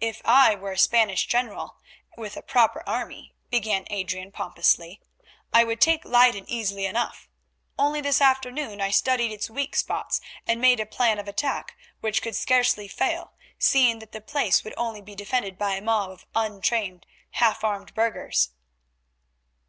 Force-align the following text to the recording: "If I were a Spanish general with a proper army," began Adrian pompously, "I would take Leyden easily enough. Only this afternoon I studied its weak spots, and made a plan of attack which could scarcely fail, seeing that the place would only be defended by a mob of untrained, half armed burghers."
"If 0.00 0.22
I 0.24 0.54
were 0.54 0.70
a 0.70 0.78
Spanish 0.78 1.26
general 1.26 1.78
with 2.16 2.36
a 2.36 2.40
proper 2.42 2.84
army," 2.86 3.34
began 3.50 3.82
Adrian 3.90 4.30
pompously, 4.30 5.00
"I 5.52 5.64
would 5.64 5.80
take 5.80 6.04
Leyden 6.04 6.44
easily 6.46 6.86
enough. 6.86 7.28
Only 7.76 8.00
this 8.00 8.20
afternoon 8.20 8.80
I 8.80 8.92
studied 8.92 9.32
its 9.32 9.50
weak 9.50 9.74
spots, 9.74 10.20
and 10.46 10.60
made 10.60 10.78
a 10.78 10.86
plan 10.86 11.18
of 11.18 11.26
attack 11.26 11.76
which 12.00 12.22
could 12.22 12.36
scarcely 12.36 12.86
fail, 12.86 13.32
seeing 13.58 13.98
that 13.98 14.12
the 14.12 14.20
place 14.20 14.62
would 14.62 14.74
only 14.76 15.02
be 15.02 15.16
defended 15.16 15.58
by 15.58 15.74
a 15.74 15.82
mob 15.82 16.10
of 16.12 16.26
untrained, 16.36 17.04
half 17.32 17.64
armed 17.64 17.92
burghers." 17.92 18.50